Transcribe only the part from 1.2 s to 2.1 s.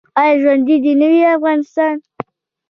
افغانستان؟